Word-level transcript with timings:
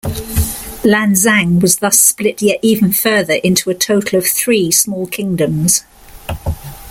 Lanxang 0.83 1.61
was 1.61 1.75
thus 1.75 1.99
split 1.99 2.41
yet 2.41 2.57
even 2.63 2.91
further 2.91 3.35
into 3.43 3.69
a 3.69 3.75
total 3.75 4.17
of 4.17 4.25
three 4.25 4.71
small 4.71 5.05
kingdoms. 5.05 5.83